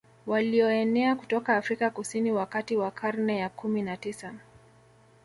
Walioenea 0.27 1.15
kutoka 1.15 1.57
Afrika 1.57 1.89
Kusini 1.89 2.31
wakati 2.31 2.77
wa 2.77 2.91
karne 2.91 3.37
ya 3.37 3.49
kumi 3.49 3.81
na 3.81 3.97
tisa 3.97 4.33